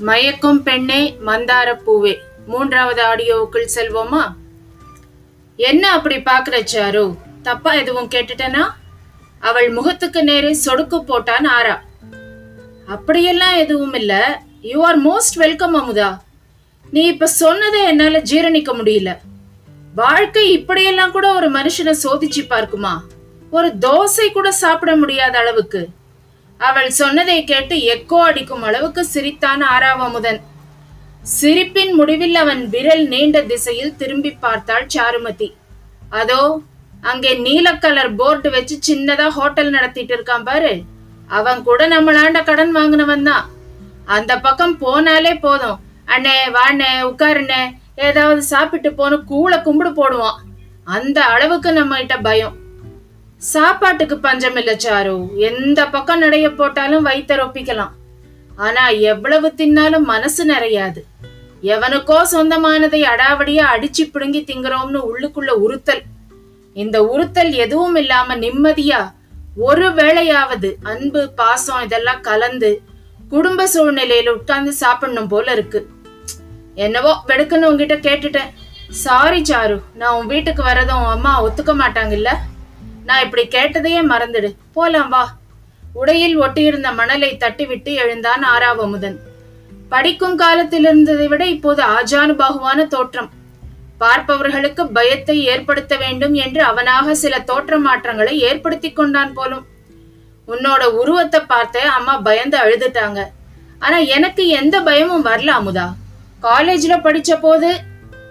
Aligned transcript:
மயக்கும் 0.00 0.62
பெண்ணே 0.62 1.16
மந்தார 1.26 1.78
பூவே. 1.86 2.16
மூன்றாவது 2.46 3.02
ஆடியோவுக்குள் 3.02 3.68
செல்வோமா? 3.74 4.32
என்ன 5.56 5.90
அப்படி 5.90 6.16
பார்க்குற 6.16 6.66
சாரு? 6.72 7.16
தப்பா 7.42 7.72
எதுவும் 7.72 8.08
கேட்டுட்டேனா? 8.08 8.68
அவள் 9.40 9.70
முகத்துக்கு 9.70 10.24
நேரே 10.24 10.58
சொடுக்கு 10.64 11.02
போட்டான் 11.08 11.46
ஆரா. 11.46 11.80
அப்படியெல்லாம் 12.86 13.54
எதுவும் 13.54 13.94
இல்லை. 13.94 14.20
You 14.62 14.84
are 14.84 15.06
most 15.06 15.34
welcome 15.34 15.76
Amudha. 15.76 16.18
நீ 16.90 17.02
இப்ப 17.06 17.26
சொன்னதை 17.26 17.82
என்னால 17.84 18.18
ஜீரணிக்க 18.18 18.74
முடியல. 18.74 19.16
வாழ்க்கை 19.94 20.52
இப்படியெல்லாம் 20.52 21.10
கூட 21.10 21.34
ஒரு 21.34 21.50
மனுஷனை 21.50 21.94
சோதிச்சு 22.02 22.42
பார்க்குமா? 22.50 23.00
ஒரு 23.50 23.72
தோசை 23.80 24.32
கூட 24.32 24.52
சாப்பிட 24.52 24.96
முடியாத 24.96 25.38
அளவுக்கு. 25.38 25.88
அவள் 26.68 26.90
சொன்னதை 27.00 27.36
கேட்டு 27.50 27.76
எக்கோ 27.94 28.18
அடிக்கும் 28.28 28.64
அளவுக்கு 28.68 29.02
சிரித்தான் 29.14 29.62
ஆறாவமுதன். 29.74 30.40
சிரிப்பின் 31.36 31.92
முடிவில் 31.98 32.36
அவன் 32.42 32.62
விரல் 32.74 33.04
நீண்ட 33.12 33.38
திசையில் 33.50 33.96
திரும்பி 34.00 34.30
பார்த்தாள் 34.44 34.86
சாருமதி. 34.94 35.48
அதோ 36.20 36.42
அங்கே 37.10 37.32
நீல 37.46 37.66
கலர் 37.84 38.12
போர்டு 38.20 38.48
வச்சு 38.54 38.76
சின்னதா 38.88 39.26
ஹோட்டல் 39.38 39.74
நடத்திட்டு 39.76 40.14
இருக்கான் 40.16 40.46
பாரு. 40.48 40.72
அவன் 41.38 41.60
கூட 41.68 41.80
நம்மளாண்ட 41.94 42.40
கடன் 42.48 42.72
வாங்கினவன் 42.76 43.26
தான். 43.30 43.44
அந்த 44.16 44.32
பக்கம் 44.46 44.76
போனாலே 44.84 45.34
போதும். 45.46 45.78
அண்ணே 46.14 46.36
வாண்ணே 46.56 46.90
உட்காருண்ணே. 47.10 47.62
ஏதாவது 48.08 48.42
சாப்பிட்டு 48.52 48.90
போன 49.00 49.18
கூளை 49.30 49.58
கும்பிடு 49.66 49.90
போடுவான். 50.00 50.38
அந்த 50.96 51.18
அளவுக்கு 51.34 51.72
நம்ம 51.78 51.98
கிட்ட 52.00 52.16
பயம். 52.28 52.56
சாப்பாட்டுக்கு 53.40 54.18
பஞ்சம் 54.18 54.56
இல்ல 54.56 54.72
சாரு. 54.74 55.14
எந்த 55.34 55.88
பக்கம் 55.88 56.22
நடைய 56.22 56.54
போட்டாலும் 56.54 57.06
வயிற்ற 57.06 57.36
ரொப்பிக்கலாம். 57.36 57.94
ஆனா 58.56 58.88
எவ்வளவு 58.88 59.48
தின்னாலும் 59.56 60.06
மனசு 60.10 60.44
நிறையாது. 60.46 61.00
எவனுக்கோ 61.62 62.18
சொந்தமானதை 62.32 63.00
அடாவடியா 63.12 63.64
அடிச்சு 63.74 64.04
பிடுங்கி 64.12 64.40
திங்குறோம்னு 64.42 65.00
உள்ளுக்குள்ள 65.10 65.50
உறுத்தல். 65.50 66.02
இந்த 66.74 67.04
உறுத்தல் 67.04 67.52
எதுவும் 67.52 67.96
இல்லாம 67.96 68.36
நிம்மதியா 68.36 69.00
ஒரு 69.56 69.88
வேளையாவது 69.88 70.74
அன்பு 70.82 71.28
பாசம் 71.30 71.82
இதெல்லாம் 71.82 72.20
கலந்து 72.20 72.82
குடும்ப 73.28 73.68
சூழ்நிலையில 73.74 74.28
உட்கார்ந்து 74.28 74.72
சாப்பிடணும் 74.72 75.28
போல 75.28 75.52
இருக்கு. 75.52 75.88
என்னவோ 76.74 77.22
வெடுக்குன்னு 77.26 77.70
உங்ககிட்ட 77.70 77.96
கேட்டுட்டேன். 77.96 78.52
Sorry 78.90 79.42
sir. 79.42 79.80
நான் 79.94 80.14
உன் 80.14 80.26
வீட்டுக்கு 80.26 80.62
வரதும் 80.62 81.06
அம்மா 81.06 81.44
ஒத்துக்க 81.44 81.74
மாட்டாங்கல்ல 81.82 82.32
நான் 83.04 83.22
இப்படி 83.24 83.44
கேட்டதையே 83.46 84.00
மறந்துடு. 84.12 84.56
போலாம் 84.72 85.08
வா. 85.08 85.32
உடையில் 85.92 86.40
ஒட்டியிருந்த 86.40 86.94
மணலை 86.94 87.36
தட்டிவிட்டு 87.40 87.92
எழுந்தான் 87.94 88.42
ஆறாவமுதன். 88.44 89.18
படிக்கும் 89.88 90.36
காலத்தில் 90.36 90.84
இருந்ததை 90.84 91.28
விட 91.28 91.46
இப்போது 91.46 91.82
ஆஜானுபாகுவான 91.82 92.86
தோற்றம். 92.86 93.30
பார்ப்பவர்களுக்கு 93.98 94.86
பயத்தை 94.86 95.44
ஏற்படுத்த 95.44 95.96
வேண்டும் 95.96 96.34
என்று 96.34 96.62
அவனாக 96.62 97.14
சில 97.14 97.40
தோற்ற 97.40 97.78
மாற்றங்களை 97.78 98.38
ஏற்படுத்தி 98.38 98.92
கொண்டான் 98.92 99.32
போலும். 99.32 99.66
உன்னோட 100.48 100.84
உருவத்தை 100.84 101.40
பார்த்த 101.40 101.82
அம்மா 101.90 102.16
பயந்து 102.18 102.58
அழுதுட்டாங்க. 102.58 103.20
ஆனா 103.78 103.96
எனக்கு 103.96 104.48
எந்த 104.48 104.80
பயமும் 104.80 105.24
வரல 105.24 105.50
அமுதா. 105.58 105.86
காலேஜ்ல 106.42 106.94
படிச்ச 107.06 107.40
போது 107.40 107.80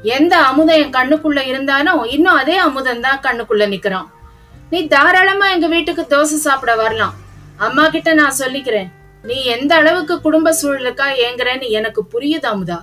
எந்த 0.03 0.37
அமுதம் 0.37 0.75
என் 0.75 0.95
கண்ணுக்குள்ள 0.97 1.39
இருந்தானோ 1.51 1.93
இன்னும் 2.15 2.35
அதே 2.35 2.55
அமுதம் 2.55 3.01
தான் 3.01 3.23
கண்ணுக்குள்ள 3.23 3.65
நிக்கிறான். 3.73 4.07
நீ 4.71 4.87
தாராளமா 4.87 5.51
எங்க 5.51 5.67
வீட்டுக்கு 5.67 6.03
தோசை 6.09 6.37
சாப்பிட 6.45 6.75
வரலாம். 6.75 7.15
அம்மா 7.57 7.89
கிட்ட 7.89 8.13
நான் 8.13 8.39
சொல்லிக்கிறேன். 8.39 8.89
நீ 9.23 9.43
எந்த 9.43 9.75
அளவுக்கு 9.75 10.21
குடும்ப 10.21 10.53
சூழலுக்கா 10.61 11.07
ஏங்குறேன்னு 11.25 11.69
எனக்கு 11.69 12.02
புரியுது 12.13 12.47
அமுதா 12.52 12.79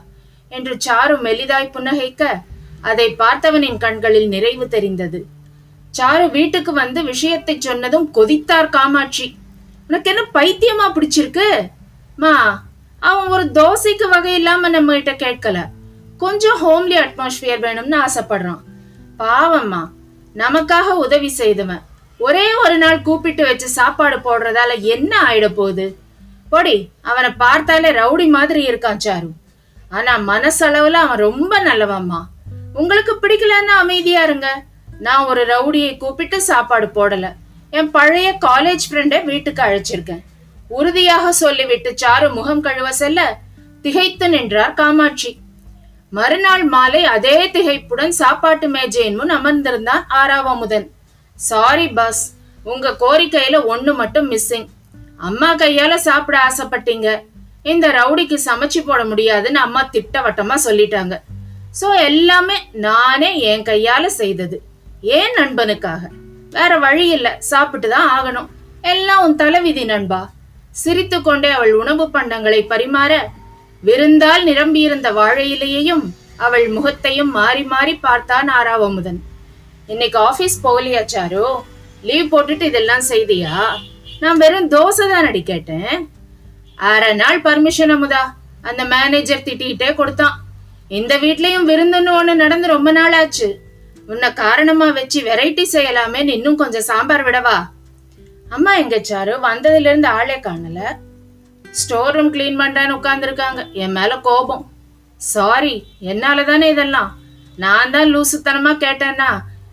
என்று 0.48 0.76
சாரு 0.86 1.14
மெலிதாய் 1.20 1.74
புன்னகைக்க 1.74 2.22
அதை 2.80 3.14
பார்த்தவனின் 3.18 3.78
கண்களில் 3.78 4.28
நிறைவு 4.28 4.68
தெரிந்தது. 4.68 5.26
சாரு 5.98 6.30
வீட்டுக்கு 6.30 6.72
வந்து 6.72 7.04
விஷயத்தை 7.04 7.60
சொன்னதும் 7.60 8.10
கொதித்தார் 8.14 8.68
காமாட்சி. 8.68 9.36
உனக்கு 9.88 10.10
என்ன 10.10 10.22
பைத்தியமா 10.34 10.86
பிடிச்சிருக்கு? 10.94 11.48
மா 12.16 12.62
அவன் 13.00 13.28
ஒரு 13.28 13.44
தோசைக்கு 13.52 14.08
வகை 14.08 14.34
இல்லாம 14.34 14.68
நம்ம 14.68 15.00
கிட்ட 15.00 15.12
கேட்கல. 15.12 15.58
கொஞ்சம் 16.18 16.58
ஹோம்லி 16.64 16.96
அட்மாஸ்பியர் 17.04 17.64
வேணும்னு 17.66 17.98
ஆசைப்படுறான். 18.06 18.62
பாவம்மா 19.18 19.82
நமக்காக 20.36 20.88
உதவி 21.04 21.28
செய்தவன். 21.28 21.82
ஒரே 22.18 22.54
ஒரு 22.54 22.78
நாள் 22.78 23.02
கூப்பிட்டு 23.02 23.44
வச்சு 23.44 23.68
சாப்பாடு 23.68 24.16
போடுறதால 24.16 24.80
என்ன 24.80 25.22
ஆயிட 25.22 25.48
போகுது? 25.48 25.96
பொடி 26.50 26.88
அவனை 27.02 27.30
பார்த்தாலே 27.30 27.90
ரவுடி 27.90 28.28
மாதிரி 28.28 28.66
இருக்கான் 28.66 28.98
சாரு. 29.04 29.28
ஆனா 29.88 30.18
மனசளவுல 30.18 30.90
அவன் 30.90 31.18
ரொம்ப 31.18 31.62
நல்லவம்மா. 31.62 32.20
உங்களுக்கு 32.74 33.18
பிடிக்கலன்னா 33.22 33.76
அமைதியா 33.76 34.22
இருங்க. 34.22 34.64
நான் 34.98 35.24
ஒரு 35.24 35.46
ரவுடியை 35.46 35.96
கூப்பிட்டு 35.96 36.42
சாப்பாடு 36.42 36.86
போடல. 36.86 37.32
என் 37.70 37.90
பழைய 37.90 38.38
காலேஜ் 38.40 38.86
ஃப்ரெண்டை 38.90 39.24
வீட்டுக்கு 39.24 39.62
அழைச்சிருக்கேன். 39.62 40.22
உறுதியாக 40.68 41.32
சொல்லிவிட்டு 41.32 41.94
சாரு 42.02 42.32
முகம் 42.32 42.60
கழுவ 42.60 42.92
செல்ல 42.92 43.38
திகைத்து 43.82 44.28
நின்றார் 44.28 44.74
காமாட்சி. 44.74 45.38
மறுநாள் 46.10 46.64
மாலை 46.64 47.04
அதே 47.04 47.50
திகைப்புடன் 47.50 48.08
சாப்பாட்டு 48.08 48.68
மேஜையின் 48.68 49.14
முன் 49.14 49.30
அமர்ந்திருந்தான் 49.30 50.02
ஆறாவமுதன். 50.08 50.90
சாரி 51.34 51.88
பாஸ் 51.88 52.34
உங்க 52.62 52.96
கோரிக்கையில 53.00 53.60
ஒண்ணு 53.68 53.94
மட்டும் 53.94 54.30
மிஸ்ஸிங் 54.30 54.66
அம்மா 55.16 55.54
கையால 55.54 55.94
சாப்பிட 55.94 56.38
ஆசைப்பட்டீங்க. 56.48 57.22
இந்த 57.62 57.88
ரவுடிக்கு 57.88 58.38
சமைச்சு 58.44 58.86
போட 58.86 59.04
முடியாதுன்னு 59.04 59.58
அம்மா 59.58 59.88
திட்டவட்டமா 59.92 60.54
சொல்லிட்டாங்க. 60.64 61.20
சோ 61.80 62.04
எல்லாமே 62.04 62.54
நானே 62.72 63.38
என் 63.38 63.62
கையால 63.62 64.06
செய்தது. 64.06 64.62
ஏன் 65.02 65.34
நண்பனுக்காக? 65.36 65.98
வேற 66.50 66.78
வழி 66.78 67.08
இல்ல. 67.08 67.36
சாப்பிட்டு 67.38 67.88
தான் 67.88 68.08
ஆகணும். 68.16 68.46
எல்லாம் 68.82 69.24
உன் 69.24 69.36
தலைவிதி 69.36 69.84
நண்பா. 69.84 70.30
சிரித்து 70.70 71.22
கொண்டே 71.22 71.50
அவள் 71.50 71.74
உணவு 71.74 72.10
பண்டங்களை 72.14 72.60
பரிமாற 72.66 73.18
விருந்தால் 73.82 74.44
நிரம்பியிருந்த 74.44 75.12
வாழை 75.12 75.44
இலையையும் 75.54 76.04
அவள் 76.36 76.68
முகத்தையும் 76.68 77.30
மாறி 77.30 77.62
மாறி 77.62 77.94
பார்த்தான் 77.94 78.48
ஆறாவமுதன். 78.48 79.20
இன்னைக்கு 79.86 80.18
ஆபீஸ் 80.18 80.66
போகலையா 80.66 81.02
சாரோ? 81.04 81.62
லீவ் 82.02 82.32
போட்டுட்டு 82.32 82.62
இதெல்லாம் 82.62 83.04
செய்தியா? 83.08 83.54
நான் 84.20 84.36
வெறும் 84.36 84.70
தோசை 84.70 85.04
தான் 85.12 85.26
அடி 85.26 85.42
கேட்டேன். 85.42 86.10
அரை 86.76 87.14
நாள் 87.14 87.42
பர்மிஷன் 87.42 87.92
அமுதா 87.94 88.22
அந்த 88.62 88.84
மேனேஜர் 88.84 89.46
திட்டிகிட்டே 89.46 89.94
கொடுத்தான். 89.94 90.36
இந்த 90.88 91.18
வீட்லயும் 91.18 91.68
விருந்துன்னு 91.70 92.12
ஒண்ணு 92.18 92.34
நடந்து 92.34 92.68
ரொம்ப 92.68 92.92
நாள் 92.92 93.12
ஆச்சு 93.12 93.60
உன்னை 94.08 94.32
காரணமா 94.32 94.90
வச்சு 94.90 95.20
வெரைட்டி 95.22 95.64
செய்யலாமே 95.72 96.28
இன்னும் 96.28 96.56
கொஞ்சம் 96.56 96.88
சாம்பார் 96.90 97.24
விடவா? 97.24 97.68
அம்மா 98.48 98.74
எங்க 98.74 98.96
சாரு? 98.96 99.32
வந்ததுல 99.48 99.90
இருந்து 99.90 100.08
ஆளே 100.08 100.34
காணல. 100.34 100.80
ஸ்டோர் 101.80 102.14
ரூம் 102.14 102.32
க்ளீன் 102.34 102.60
பண்ணுறேன்னு 102.62 102.96
உட்காந்துருக்காங்க 102.98 103.72
என் 103.72 103.94
மேல 103.98 104.12
கோபம். 104.18 104.64
சாரி 105.20 105.74
என்னால் 106.00 106.44
தானே 106.44 106.66
இதெல்லாம்? 106.68 107.10
நான் 107.56 107.90
தான் 107.90 108.10
லூசுத்தனமா 108.14 108.72
கேட்டேன்னா 108.84 109.30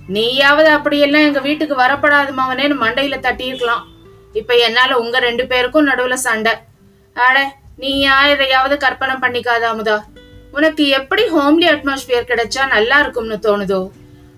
நீயாவது 0.07 0.69
அப்படியெல்லாம் 0.69 1.25
எங்க 1.27 1.39
வீட்டுக்கு 1.39 1.75
வரப்படாது 1.75 2.31
மவனேன்னு 2.39 2.75
மண்டையில 2.83 3.17
தட்டியிருக்கலாம். 3.27 3.83
இப்ப 4.33 4.53
என்னால 4.55 4.97
உங்க 4.97 5.19
ரெண்டு 5.19 5.47
பேருக்கும் 5.47 5.87
நடுவுல 5.87 6.13
சண்டை. 6.13 6.53
அட 7.15 7.55
நீயா 7.77 8.25
எதையாவது 8.25 8.77
கற்பனை 8.77 9.15
பண்ணிக்காத 9.15 9.63
அமுதா. 9.73 9.97
உனக்கு 10.51 10.87
எப்படி 10.87 11.23
ஹோம்லி 11.27 11.67
அட்மாஸ்பியர் 11.73 12.29
கிடைச்சா 12.31 12.67
நல்லா 12.67 12.99
இருக்கும்னு 12.99 13.37
தோணுதோ? 13.47 13.91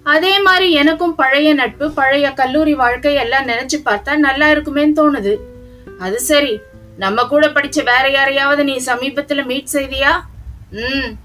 அதே 0.04 0.40
மாதிரி 0.40 0.72
எனக்கும் 0.72 1.16
பழைய 1.16 1.53
நட்பு 1.53 1.91
பழைய 1.91 2.32
கல்லூரி 2.32 2.74
வாழ்க்கை 2.74 3.14
எல்லாம் 3.14 3.47
நினைச்சு 3.47 3.78
பார்த்தா 3.90 4.16
நல்லா 4.16 4.50
இருக்குமேன்னு 4.52 4.97
தோணுது. 5.02 5.35
அது 6.00 6.20
சரி 6.20 6.62
நம்ம 6.97 7.24
கூட 7.24 7.47
படிச்ச 7.47 7.84
வேற 7.84 8.09
யாரையாவது 8.09 8.64
நீ 8.64 8.76
சமீபத்துல 8.86 9.46
மீட் 9.46 9.68
செய்தியா? 9.74 10.12
ம். 10.72 11.16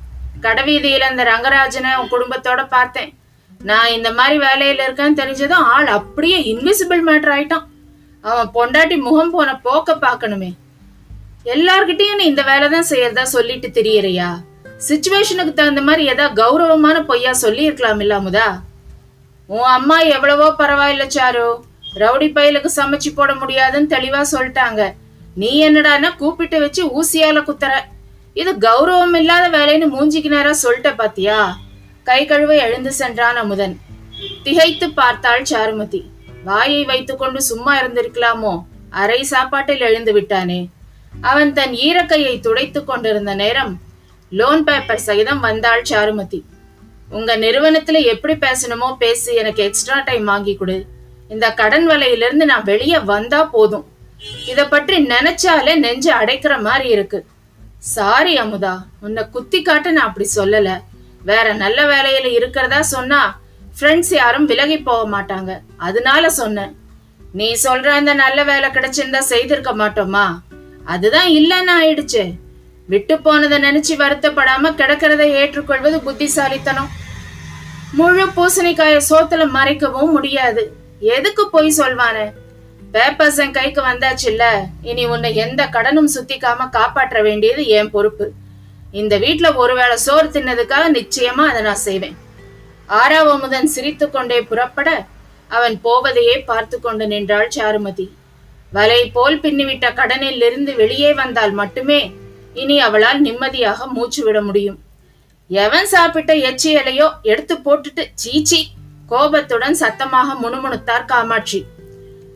கடவீதியில 0.40 0.98
அந்த 0.98 1.24
ரங்கராஜனை 1.24 1.96
உன் 1.96 2.10
குடும்பத்தோட 2.10 2.68
பார்த்தேன். 2.68 3.14
நான் 3.62 3.90
இந்த 3.90 4.12
மாதிரி 4.12 4.38
வேலையில 4.38 4.80
இருக்கேன்னு 4.86 5.20
தெரிஞ்சதும் 5.22 5.66
ஆள் 5.72 5.86
அப்படியே 5.86 6.54
இன்விசிபிள் 6.54 7.02
மேட்டர் 7.06 7.34
ஆயிட்டான். 7.36 7.66
அவன் 8.20 8.50
பொண்டாட்டி 8.54 8.98
முகம் 8.98 9.30
போன 9.30 9.56
போக்க 9.56 9.94
பார்க்கணுமே. 9.94 10.54
எல்லார்கிட்டயும் 11.44 12.14
நீ 12.14 12.24
இந்த 12.24 12.42
வேலை 12.42 12.68
தான் 12.68 12.90
செய்யறதா 12.90 13.22
சொல்லிட்டு 13.22 13.68
தெரியறியா? 13.68 14.28
சுச்சுவேஷனுக்கு 14.88 15.52
தகுந்த 15.52 15.82
மாதிரி 15.82 16.08
ஏதாவது 16.08 16.42
கௌரவமான 16.42 17.04
பொய்யா 17.04 17.32
சொல்லி 17.32 17.62
இருக்கலாம் 17.62 18.00
இல்லாமுதா 18.00 18.60
உன் 19.46 19.70
அம்மா 19.78 20.00
எவ்வளவோ 20.00 20.54
பரவாயில்ல 20.58 21.06
சாரு. 21.16 21.60
ரவுடி 21.94 22.28
பயலுக்கு 22.32 22.70
சமைச்சு 22.76 23.10
போட 23.14 23.34
முடியாதுன்னு 23.34 23.96
தெளிவா 23.96 24.24
சொல்லிட்டாங்க. 24.32 24.92
நீ 25.34 25.68
என்னடான்னா 25.68 26.16
கூப்பிட்டு 26.16 26.60
வச்சு 26.60 27.02
ஊசியால 27.02 27.42
குத்துற. 27.42 27.72
இது 28.34 28.52
கௌரவம் 28.52 29.16
இல்லாத 29.16 29.58
வேலைன்னு 29.58 29.90
மூஞ்சிக்கு 29.98 30.28
நேரா 30.28 30.54
சொல்லிட்ட 30.62 30.96
பாத்தியா? 30.96 31.58
கை 32.04 32.24
கழுவை 32.24 32.58
எழுந்து 32.58 32.92
சென்றான் 32.92 33.36
அமுதன். 33.36 33.80
திகைத்து 34.42 34.90
பார்த்தாள் 34.90 35.42
சாருமதி. 35.42 36.04
வாயை 36.44 36.84
வைத்துக்கொண்டு 36.84 37.42
சும்மா 37.42 37.80
இருந்திருக்கலாமோ? 37.80 38.64
அரை 38.90 39.22
சாப்பாட்டில் 39.22 39.80
எழுந்து 39.80 40.12
விட்டானே. 40.12 40.68
அவன் 41.20 41.52
தன் 41.52 41.72
ஈரக்கையை 41.72 42.40
துடைத்து 42.40 42.84
கொண்டிருந்த 42.84 43.34
நேரம் 43.34 43.80
லோன் 44.30 44.64
பேப்பர் 44.64 44.98
சகிதம் 44.98 45.40
வந்தாள் 45.40 45.82
சாருமதி. 45.82 46.42
உங்க 47.10 47.36
நிறுவனத்துல 47.36 48.02
எப்படி 48.02 48.34
பேசணுமோ 48.34 48.96
பேசி 48.96 49.34
எனக்கு 49.34 49.62
எக்ஸ்ட்ரா 49.62 50.00
டைம் 50.00 50.24
வாங்கி 50.24 50.54
கொடு. 50.54 50.86
இந்த 51.28 51.54
கடன் 51.54 51.88
வலையிலிருந்து 51.88 52.44
நான் 52.44 52.64
வெளியே 52.64 52.98
வந்தா 52.98 53.44
போதும். 53.44 53.89
இத 54.46 54.68
பற்றி 54.68 55.06
நினைச்சாலே 55.06 55.74
நெஞ்சு 55.76 56.12
அடைக்கிற 56.12 56.60
மாதிரி 56.60 56.88
இருக்கு. 56.88 57.26
சாரி 57.78 58.40
அமுதா 58.40 58.78
உன்னை 59.00 59.22
குத்தி 59.30 59.62
காட்ட 59.62 59.90
நான் 59.90 60.06
அப்படி 60.06 60.28
சொல்லல. 60.34 60.80
வேற 61.22 61.52
நல்ல 61.52 61.84
வேலையில 61.84 62.24
இருக்கிறதா 62.24 62.82
சொன்னா 62.82 63.40
ஃப்ரெண்ட்ஸ் 63.80 64.14
யாரும் 64.14 64.46
விலகி 64.46 64.78
போக 64.78 65.20
மாட்டாங்க. 65.20 65.58
அதனால 65.76 66.30
சொன்னேன். 66.30 66.76
நீ 67.32 67.56
சொல்ற 67.64 67.86
அந்த 67.86 68.14
நல்ல 68.14 68.44
வேலை 68.44 68.70
கிடைச்சிருந்தா 68.70 69.18
செய்திருக்க 69.18 69.72
மாட்டோமா? 69.72 70.38
அதுதான் 70.84 71.28
இல்லைன்னு 71.28 71.72
ஆயிடுச்சு. 71.82 72.34
விட்டு 72.86 73.18
போனதை 73.18 73.58
நினைச்சு 73.62 74.00
வருத்தப்படாம 74.02 74.72
கிடக்கிறத 74.80 75.20
ஏற்றுக்கொள்வது 75.20 76.00
புத்திசாலித்தனம். 76.00 76.90
முழு 77.92 78.26
பூசணிக்காய 78.26 79.00
சோத்துல 79.10 79.44
மறைக்கவும் 79.48 80.10
முடியாது. 80.10 80.76
எதுக்கு 81.00 81.50
போய் 81.50 81.78
சொல்வானே? 81.78 82.32
பேப்பர்ஸ் 82.94 83.38
என் 83.42 83.56
கைக்கு 83.56 83.80
வந்தாச்சுல்ல? 83.82 84.44
இனி 84.90 85.02
உன்னை 85.06 85.30
எந்த 85.44 85.62
கடனும் 85.74 86.12
சுத்திக்காம 86.14 86.68
காப்பாற்ற 86.76 87.18
வேண்டியது 87.22 87.62
என் 87.78 87.90
பொறுப்பு. 87.90 88.26
இந்த 89.00 89.14
வீட்டுல 89.18 89.48
ஒருவேளை 89.54 89.96
சோறு 90.06 90.28
தின்னதுக்காக 90.36 90.86
நிச்சயமா 90.98 91.44
அதை 91.50 91.60
நான் 91.62 91.84
செய்வேன். 91.88 92.16
ஆறாவமுதன் 93.00 93.70
சிரித்து 93.74 94.10
கொண்டே 94.10 94.38
புறப்பட 94.42 94.88
அவன் 95.56 95.76
போவதையே 95.84 96.36
பார்த்து 96.50 96.76
கொண்டு 96.80 97.06
நின்றாள் 97.06 97.54
சாருமதி. 97.56 98.06
வலை 98.72 99.00
போல் 99.16 99.40
பின்னிவிட்ட 99.44 99.86
கடனில் 99.94 100.42
இருந்து 100.48 100.74
வெளியே 100.74 101.10
வந்தால் 101.12 101.54
மட்டுமே 101.60 102.00
இனி 102.62 102.76
அவளால் 102.86 103.20
நிம்மதியாக 103.20 103.86
மூச்சு 103.96 104.20
விட 104.24 104.38
முடியும். 104.42 104.78
எவன் 105.50 105.88
சாப்பிட்ட 105.94 106.32
எச்சியலையோ 106.48 107.06
எடுத்து 107.22 107.54
போட்டுட்டு 107.66 108.04
சீச்சி 108.14 108.60
கோபத்துடன் 109.12 109.74
சத்தமாக 109.74 110.34
முணுமுணுத்தார் 110.42 111.10
காமாட்சி. 111.12 111.60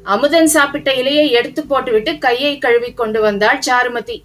அமுதன் 0.04 0.46
சாப்பிட்ட 0.46 0.92
இலையை 0.92 1.30
எடுத்து 1.30 1.66
போட்டுவிட்டு 1.66 2.18
கையை 2.18 2.58
கழுவி 2.58 2.92
கொண்டு 2.92 3.20
வந்தாள் 3.20 3.60
சாருமதி. 3.66 4.22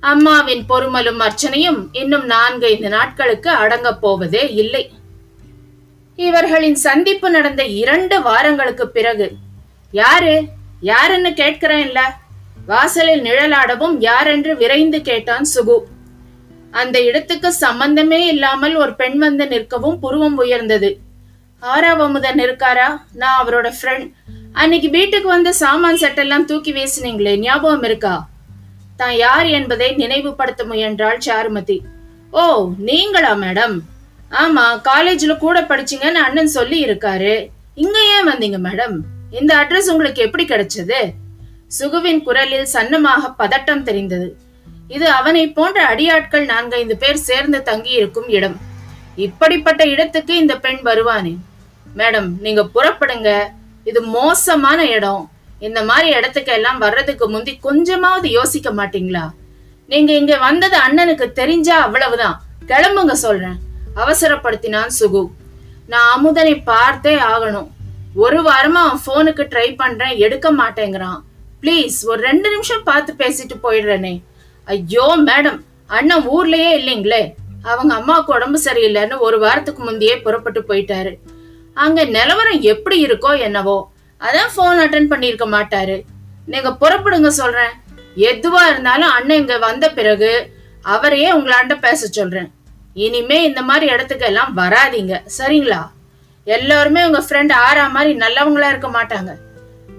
அம்மாவின் 0.00 0.64
பொறுமலும் 0.68 1.20
அர்ச்சனையும் 1.20 1.88
இன்னும் 1.92 2.24
நான்கைந்து 2.24 2.88
நாட்களுக்கு 2.88 3.50
அடங்கப் 3.50 4.00
போவதே 4.00 4.52
இல்லை. 4.52 4.90
இவர்களின் 6.16 6.74
சந்திப்பு 6.74 7.30
நடந்த 7.30 7.64
இரண்டு 7.64 8.22
வாரங்களுக்கு 8.22 8.88
பிறகு 8.88 9.32
யாரு? 9.90 10.44
யாருன்னு 10.80 11.28
கேட்கிறேன்ல. 11.28 11.98
வாசலில் 12.66 13.22
நிழலாடவும் 13.22 13.96
யாரென்று 13.98 14.56
விரைந்து 14.56 15.02
கேட்டான் 15.02 15.46
சுகு. 15.54 15.78
அந்த 16.70 17.02
இடத்துக்கு 17.02 17.52
சம்பந்தமே 17.52 18.26
இல்லாமல் 18.26 18.74
ஒரு 18.74 18.94
பெண் 18.94 19.18
வந்து 19.18 19.44
நிற்கவும் 19.44 19.98
புருவம் 19.98 20.36
உயர்ந்தது. 20.36 20.98
ஆறாவமுதன் 21.62 22.38
இருக்காரா? 22.38 23.00
நான் 23.12 23.46
அவரோட 23.46 23.72
ஃப்ரெண்ட் 23.82 24.12
அன்னைக்கு 24.52 24.90
வீட்டுக்கு 24.90 25.28
வந்த 25.28 25.52
சாமான் 25.52 25.96
செட்டெல்லாம் 25.96 26.44
தூக்கி 26.44 26.72
வீசினீங்களே 26.72 27.38
ஞாபகம் 27.38 27.82
இருக்கா? 27.82 28.28
தான் 28.96 29.16
யார் 29.16 29.46
என்பதை 29.46 29.92
நினைவுபடுத்த 29.92 30.64
முயன்றாள் 30.64 31.18
சாருமதி. 31.26 31.80
ஓ 32.30 32.68
நீங்களா 32.78 33.34
மேடம்? 33.34 33.80
ஆமா 34.30 34.80
காலேஜ்ல 34.84 35.38
கூட 35.38 35.60
படிச்சீங்கன்னு 35.60 36.24
அண்ணன் 36.24 36.46
சொல்லி 36.46 36.84
இருக்காரு. 36.84 37.48
இங்க 37.74 37.98
ஏன் 38.04 38.28
வந்தீங்க 38.28 38.58
மேடம்? 38.68 38.96
இந்த 39.30 39.56
அட்ரஸ் 39.56 39.90
உங்களுக்கு 39.90 40.22
எப்படி 40.22 40.44
கிடைச்சது? 40.44 41.00
சுகுவின் 41.78 42.22
குரலில் 42.22 42.66
சன்னமாக 42.72 43.34
பதட்டம் 43.38 43.82
தெரிந்தது. 43.82 44.36
இது 44.88 45.10
அவனை 45.10 45.50
போன்ற 45.50 45.94
அடியாட்கள் 45.94 46.44
நான்கைந்து 46.44 46.96
பேர் 46.96 47.16
சேர்ந்து 47.16 47.62
தங்கி 47.62 47.90
இருக்கும் 47.90 48.28
இடம். 48.28 48.60
இப்படிப்பட்ட 49.16 49.84
இடத்துக்கு 49.84 50.36
இந்த 50.36 50.56
பெண் 50.58 50.80
வருவானே. 50.84 51.36
மேடம் 51.96 52.28
நீங்க 52.40 52.68
புறப்படுங்க. 52.74 53.56
இது 53.84 54.02
மோசமான 54.02 54.84
இடம். 54.84 55.30
இந்த 55.60 55.84
மாதிரி 55.84 56.16
இடத்துக்கு 56.16 56.52
எல்லாம் 56.52 56.78
வர்றதுக்கு 56.78 57.28
முந்தி 57.28 57.56
கொஞ்சமாவது 57.56 58.30
யோசிக்க 58.30 58.70
மாட்டீங்களா? 58.70 59.30
நீங்க 59.86 60.12
இங்க 60.12 60.36
வந்தது 60.36 60.76
அண்ணனுக்கு 60.76 61.32
தெரிஞ்சா 61.32 61.80
அவ்வளவுதான். 61.80 62.42
கிளம்புங்க 62.66 63.12
சொல்றேன். 63.12 63.58
அவசரப்படுத்தினான் 63.96 64.90
சுகு. 65.00 65.30
நான் 65.86 66.10
அமுதனை 66.16 66.62
பார்த்தே 66.62 67.16
ஆகணும். 67.16 67.68
ஒரு 68.14 68.40
வாரமா 68.40 68.80
அவன் 68.88 69.04
போனுக்கு 69.06 69.44
ட்ரை 69.52 69.76
பண்றேன் 69.76 70.16
எடுக்க 70.16 70.52
மாட்டேங்கிறான். 70.52 71.18
ப்ளீஸ் 71.62 71.96
ஒரு 72.04 72.22
ரெண்டு 72.22 72.50
நிமிஷம் 72.50 72.82
பார்த்து 72.82 73.14
பேசிட்டு 73.18 73.56
போயிடுறேனே. 73.62 74.22
ஐயோ 74.64 75.16
மேடம் 75.26 75.60
அண்ணன் 75.86 76.28
ஊர்லயே 76.28 76.70
இல்லைங்களே. 76.80 77.34
அவங்க 77.62 77.94
அம்மாவுக்கு 77.94 78.32
உடம்பு 78.32 78.60
சரியில்லைன்னு 78.64 79.18
ஒரு 79.18 79.38
வாரத்துக்கு 79.38 79.90
முந்தையே 79.90 80.22
புறப்பட்டு 80.22 80.60
போயிட்டாரு. 80.68 81.18
அங்க 81.84 82.00
நிலவரம் 82.16 82.62
எப்படி 82.72 82.96
இருக்கோ 83.06 83.32
என்னவோ 83.46 83.76
அதான் 84.20 84.54
போன் 84.54 84.80
அட்டன் 84.84 85.10
பண்ணிருக்க 85.10 85.46
மாட்டாரு. 85.56 85.96
நீங்க 86.52 86.70
புறப்படுங்க 86.80 87.30
சொல்றேன். 87.40 87.74
எதுவா 88.30 88.62
இருந்தாலும் 88.70 89.12
அண்ணன் 89.16 89.40
இங்க 89.42 89.56
வந்த 89.66 89.86
பிறகு 89.98 90.30
அவரையே 90.94 91.28
உங்களாண்ட 91.36 91.74
பேச 91.86 92.08
சொல்றேன். 92.18 92.48
இனிமே 93.04 93.38
இந்த 93.48 93.60
மாதிரி 93.68 93.86
இடத்துக்கு 93.94 94.26
எல்லாம் 94.30 94.52
வராதீங்க 94.60 95.14
சரிங்களா? 95.36 95.80
எல்லாருமே 96.56 97.00
உங்க 97.08 97.20
ஃப்ரெண்ட் 97.26 97.54
ஆறா 97.66 97.84
மாதிரி 97.96 98.12
நல்லவங்களா 98.24 98.68
இருக்க 98.72 98.90
மாட்டாங்க. 98.98 99.30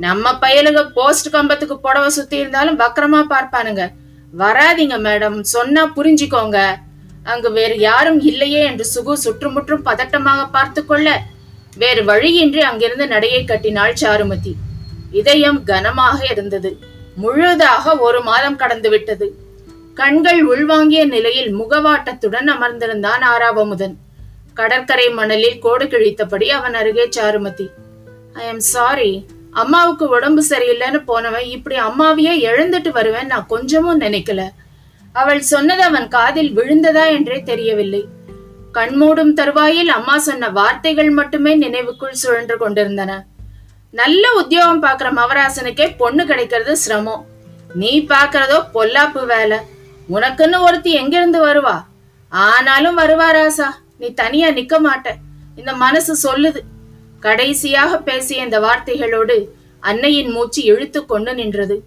நம்ம 0.06 0.34
பையலுங்க 0.44 0.82
போஸ்ட் 0.98 1.34
கம்பத்துக்கு 1.36 1.76
புடவை 1.86 2.10
சுத்தி 2.18 2.38
இருந்தாலும் 2.42 2.80
வக்கரமா 2.84 3.22
பார்ப்பானுங்க. 3.34 3.84
வராதீங்க 4.44 4.96
மேடம் 5.08 5.38
சொன்னா 5.56 5.82
புரிஞ்சுக்கோங்க. 5.98 6.60
அங்கு 7.32 7.50
வேறு 7.58 7.76
யாரும் 7.90 8.20
இல்லையே 8.30 8.62
என்று 8.70 8.86
சுகு 8.94 9.14
சுற்றுமுற்றும் 9.26 9.86
பதட்டமாக 9.90 10.44
பார்த்து 10.56 10.82
கொள்ள 10.92 11.10
வேறு 11.78 12.04
வழியின்றி 12.06 12.60
அங்கிருந்து 12.60 13.08
நடையை 13.08 13.46
கட்டினாள் 13.46 13.94
சாருமதி. 14.02 14.54
இதயம் 15.12 15.64
கனமாக 15.64 16.26
இருந்தது. 16.32 16.78
முழுதாக 17.16 17.98
ஒரு 17.98 18.22
மாதம் 18.22 18.56
கடந்து 18.56 18.90
விட்டது. 18.90 19.36
கண்கள் 19.94 20.48
உள்வாங்கிய 20.48 21.08
நிலையில் 21.08 21.56
முகவாட்டத்துடன் 21.56 22.50
அமர்ந்திருந்தான் 22.50 23.22
ஆராவமுதன் 23.22 23.96
கடற்கரை 24.54 25.10
மணலில் 25.10 25.60
கோடு 25.60 25.86
கிழித்தபடி 25.86 26.48
அவன் 26.48 26.74
அருகே 26.74 27.10
சாருமதி. 27.18 27.68
ஐ 28.34 28.46
எம் 28.46 28.60
சாரி 28.60 29.26
அம்மாவுக்கு 29.52 30.08
உடம்பு 30.08 30.44
சரியில்லைன்னு 30.50 31.04
போனவன் 31.06 31.46
இப்படி 31.46 31.80
அம்மாவையே 31.80 32.34
எழுந்துட்டு 32.46 32.90
வருவேன் 32.90 33.26
நான் 33.26 33.46
கொஞ்சமும் 33.46 34.02
நினைக்கல. 34.02 34.50
அவள் 35.14 35.42
சொன்னது 35.42 35.84
அவன் 35.84 36.08
காதில் 36.08 36.56
விழுந்ததா 36.58 37.08
என்றே 37.08 37.42
தெரியவில்லை. 37.44 38.08
கண்மூடும் 38.72 39.34
தருவாயில் 39.34 39.90
அம்மா 39.90 40.18
சொன்ன 40.18 40.50
வார்த்தைகள் 40.50 41.10
மட்டுமே 41.10 41.60
நினைவுக்குள் 41.60 42.12
சுழன்று 42.12 42.58
கொண்டிருந்தன. 42.58 43.26
நல்ல 43.92 44.34
உத்தியோகம் 44.34 44.84
பாக்குற 44.84 45.20
மவராசனுக்கே 45.20 45.94
பொண்ணு 45.98 46.26
கிடைக்கிறது 46.26 46.78
சிரமம். 46.78 47.26
நீ 47.74 48.02
பாக்குறதோ 48.02 48.64
பொல்லாப்பு 48.74 49.26
வேலை. 49.26 49.58
உனக்குன்னு 50.14 50.60
ஒருத்தி 50.60 50.92
எங்கிருந்து 50.92 51.46
வருவா? 51.48 51.84
ஆனாலும் 52.30 52.98
வருவா 52.98 53.32
ராசா. 53.32 53.68
நீ 54.00 54.14
தனியா 54.14 54.48
நிக்க 54.48 54.80
மாட்ட. 54.80 55.12
இந்த 55.56 55.74
மனசு 55.74 56.14
சொல்லுது. 56.24 56.60
கடைசியாக 57.20 57.98
பேசிய 57.98 58.44
இந்த 58.44 58.60
வார்த்தைகளோடு 58.60 59.46
அன்னையின் 59.80 60.32
மூச்சு 60.32 60.64
இழுத்து 60.64 61.06
கொண்டு 61.06 61.34
நின்றது. 61.34 61.84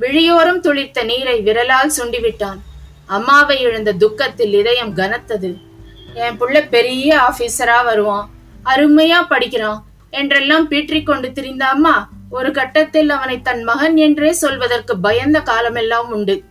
விழியோரம் 0.00 0.60
துளிர்த்த 0.60 1.04
நீரை 1.04 1.40
விரலால் 1.40 1.92
சுண்டிவிட்டான். 1.98 2.58
அம்மாவை 3.06 3.60
இழந்த 3.60 3.92
துக்கத்தில் 3.92 4.52
இதயம் 4.52 4.96
கனத்தது. 4.96 5.68
என் 6.14 6.40
புள்ள 6.40 6.68
பெரிய 6.68 7.18
ஆபீசரா 7.18 7.84
வருவான். 7.84 8.30
அருமையா 8.64 9.22
படிக்கிறான். 9.28 9.84
என்றெல்லாம் 10.10 10.70
பீற்றிக் 10.70 11.06
கொண்டு 11.06 11.32
திரிந்த 11.32 11.66
அம்மா 11.66 12.08
ஒரு 12.30 12.50
கட்டத்தில் 12.50 13.10
அவனை 13.10 13.40
தன் 13.40 13.62
மகன் 13.62 13.96
என்றே 13.96 14.32
சொல்வதற்கு 14.32 14.98
பயந்த 14.98 15.40
காலமெல்லாம் 15.40 16.08
உண்டு. 16.10 16.42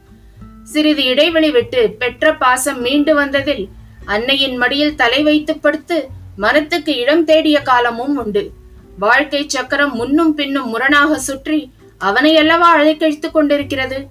சிறிது 0.64 1.04
இடைவெளி 1.04 1.52
விட்டு 1.52 1.96
பெற்ற 2.00 2.36
பாசம் 2.36 2.82
மீண்டு 2.82 3.16
வந்ததில் 3.16 3.70
அன்னையின் 4.06 4.58
மடியில் 4.58 4.96
தலை 4.96 5.24
வைத்து 5.24 5.58
படுத்து 5.58 6.08
மனத்துக்கு 6.36 6.96
இடம் 6.96 7.26
தேடிய 7.26 7.62
காலமும் 7.62 8.18
உண்டு. 8.18 8.52
வாழ்க்கை 9.00 9.44
சக்கரம் 9.48 9.94
முன்னும் 9.94 10.34
பின்னும் 10.34 10.70
முரணாக 10.70 11.20
சுற்றி 11.20 11.74
அவனை 11.98 12.38
அல்லவா 12.38 12.82
அழைக்கழித்துக் 12.82 13.34
கொண்டிருக்கிறது? 13.34 14.08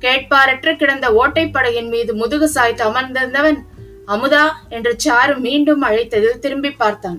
கேட்பாரற்று 0.00 0.76
கிடந்த 0.76 1.10
ஓட்டைப்படையின் 1.10 1.88
மீது 1.88 2.14
முதுகு 2.14 2.48
சாய்த்து 2.48 2.84
அமர்ந்திருந்தவன் 2.84 3.58
அமுதா 4.12 4.44
என்று 4.68 4.92
சாரு 5.04 5.34
மீண்டும் 5.46 5.82
அழைத்ததில் 5.82 6.42
திரும்பி 6.44 6.70
பார்த்தான். 6.70 7.18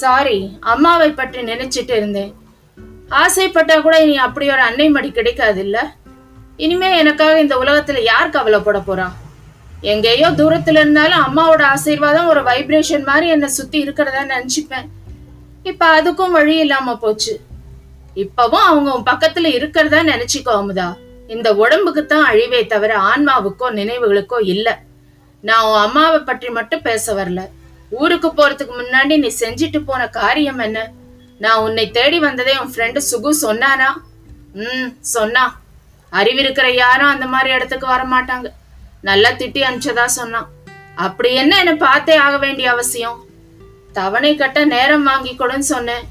சாரி 0.00 0.38
அம்மாவை 0.72 1.10
பற்றி 1.10 1.40
நினைச்சிட்டு 1.42 1.94
இருந்தேன். 1.96 2.32
ஆசைப்பட்டா 3.22 3.76
கூட 3.80 3.96
இனி 4.04 4.16
அப்படி 4.26 4.46
ஒரு 4.54 4.60
அன்னை 4.60 4.88
மடி 4.90 5.10
கிடைக்காது 5.10 5.60
இல்ல 5.66 5.78
இனிமே 6.64 6.90
எனக்காக 6.98 7.40
இந்த 7.40 7.56
உலகத்துல 7.56 8.02
யார் 8.02 8.34
கவலைப்பட 8.36 8.78
போறா? 8.78 9.08
எங்கேயோ 9.80 10.28
தூரத்துல 10.30 10.80
இருந்தாலும் 10.82 11.24
அம்மாவோட 11.26 11.62
ஆசீர்வாதம் 11.74 12.26
ஒரு 12.26 12.40
வைப்ரேஷன் 12.42 13.04
மாதிரி 13.04 13.28
என்னை 13.28 13.48
சுத்தி 13.48 13.78
இருக்கிறதா 13.78 14.22
நினைச்சுப்பேன். 14.34 14.88
இப்ப 15.62 16.00
அதுக்கும் 16.00 16.34
வழி 16.38 16.56
இல்லாம 16.56 16.96
போச்சு. 16.96 17.34
இப்பவும் 18.24 18.66
அவங்க 18.70 18.88
உன் 18.94 19.08
பக்கத்துல 19.12 19.52
இருக்கிறதா 19.58 20.02
நினைச்சுக்கோ 20.12 20.52
அமுதா. 20.60 20.88
இந்த 21.26 21.48
உடம்புக்கு 21.54 22.06
தான் 22.06 22.28
அழிவே 22.32 22.66
தவிர 22.66 22.92
ஆன்மாவுக்கோ 23.10 23.66
நினைவுகளுக்கோ 23.80 24.40
இல்லை. 24.54 24.74
நான் 25.40 25.64
உன் 25.64 25.80
அம்மாவை 25.80 26.20
பற்றி 26.20 26.48
மட்டும் 26.48 26.82
பேச 26.82 27.14
வரல. 27.14 27.48
ஊருக்கு 27.90 28.28
போறதுக்கு 28.28 28.74
முன்னாடி 28.78 29.18
நீ 29.18 29.32
செஞ்சிட்டு 29.40 29.82
போன 29.86 30.08
காரியம் 30.08 30.58
என்ன? 30.58 30.90
நான் 31.38 31.58
உன்னை 31.58 31.90
தேடி 31.90 32.18
வந்ததே 32.18 32.58
உன் 32.58 32.72
ஃப்ரெண்டு 32.72 33.00
சுகு 33.10 33.30
சொன்னானா? 33.42 33.92
ம் 34.52 34.96
சொன்னா. 35.00 35.60
அறிவிருக்கிற 36.12 36.74
யாரும் 36.74 37.08
அந்த 37.08 37.26
மாதிரி 37.26 37.54
இடத்துக்கு 37.54 37.86
வர 37.86 38.02
மாட்டாங்க. 38.04 38.46
நல்லா 39.00 39.30
திட்டி 39.30 39.62
அனுப்பிச்சதா 39.68 40.04
சொன்னான். 40.04 40.48
அப்படி 40.94 41.34
என்ன 41.34 41.58
என்னை 41.58 41.74
பார்த்தே 41.74 42.16
ஆக 42.16 42.38
வேண்டிய 42.38 42.70
அவசியம்? 42.70 43.24
தவணை 43.92 44.36
கட்ட 44.36 44.64
நேரம் 44.64 45.02
வாங்கி 45.02 45.36
கொடுன்னு 45.38 45.58
சொன்னேன். 45.58 46.04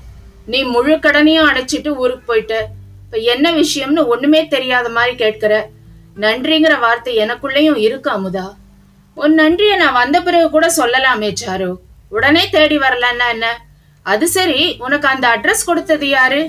நீ 0.45 0.63
முழு 0.63 0.95
கடனையும் 0.95 1.49
அடைச்சிட்டு 1.49 1.95
ஊருக்கு 1.95 2.35
போயிட்ட. 2.35 2.55
இப்ப 3.05 3.17
என்ன 3.17 3.51
விஷயம்னு 3.51 4.05
ஒண்ணுமே 4.05 4.47
தெரியாத 4.47 4.89
மாதிரி 4.89 5.15
கேட்கிற. 5.15 5.69
நன்றிங்கிற 6.19 6.79
வார்த்தை 6.79 7.17
எனக்குள்ளேயும் 7.17 7.77
இருக்கு 7.77 8.11
அமுதா. 8.11 8.53
உன் 9.23 9.33
நன்றியை 9.33 9.75
நான் 9.77 9.97
வந்த 10.01 10.17
பிறகு 10.21 10.47
கூட 10.49 10.65
சொல்லலாமே 10.77 11.29
சாரு. 11.41 11.69
உடனே 12.15 12.43
தேடி 12.49 12.77
வரலன்னா 12.77 13.27
என்ன? 13.35 13.47
அது 14.05 14.25
சரி 14.27 14.61
உனக்கு 14.85 15.07
அந்த 15.07 15.25
அட்ரஸ் 15.35 15.65
கொடுத்தது 15.65 16.07
யாரு? 16.09 16.41